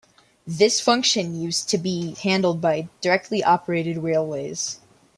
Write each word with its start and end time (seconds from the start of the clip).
This 0.47 0.81
function 0.81 1.39
used 1.39 1.69
to 1.69 1.77
be 1.77 2.15
handled 2.23 2.59
by 2.59 2.89
Directly 3.01 3.43
Operated 3.43 3.97
Railways. 3.99 4.79